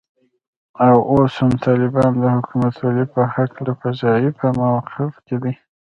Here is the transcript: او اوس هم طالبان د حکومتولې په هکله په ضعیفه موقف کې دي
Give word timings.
او 0.87 0.95
اوس 1.11 1.33
هم 1.41 1.51
طالبان 1.65 2.11
د 2.17 2.23
حکومتولې 2.35 3.05
په 3.13 3.21
هکله 3.35 3.71
په 3.81 3.87
ضعیفه 4.01 4.47
موقف 4.59 5.11
کې 5.25 5.35
دي 5.43 5.53